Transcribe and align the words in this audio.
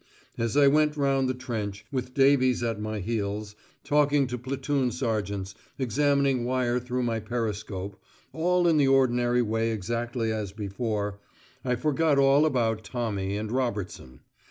As 0.35 0.57
I 0.57 0.67
went 0.67 0.97
round 0.97 1.29
the 1.29 1.35
trench, 1.35 1.85
with 1.91 2.15
Davies 2.15 2.63
at 2.63 2.81
my 2.81 3.01
heels, 3.01 3.55
talking 3.83 4.25
to 4.25 4.37
platoon 4.39 4.89
sergeants, 4.89 5.53
examining 5.77 6.43
wire 6.43 6.79
through 6.79 7.03
my 7.03 7.19
periscope, 7.19 8.01
all 8.33 8.67
in 8.67 8.77
the 8.77 8.87
ordinary 8.87 9.43
way 9.43 9.69
exactly 9.69 10.31
as 10.33 10.53
before, 10.53 11.19
I 11.63 11.75
forgot 11.75 12.17
all 12.17 12.47
about 12.47 12.83
Tommy 12.83 13.37
and 13.37 13.51
Robertson. 13.51 14.21